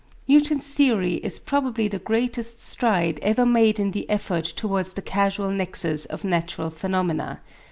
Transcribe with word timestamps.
Newton's 0.27 0.65
theory 0.65 1.17
is 1.17 1.37
probably 1.37 1.87
the 1.87 1.99
greatest 1.99 2.59
stride 2.59 3.19
ever 3.21 3.45
made 3.45 3.79
in 3.79 3.91
the 3.91 4.09
effort 4.09 4.45
towards 4.45 4.95
the 4.95 5.01
causal 5.03 5.51
nexus 5.51 6.05
of 6.05 6.23
natural 6.23 6.71
phenomena. 6.71 7.39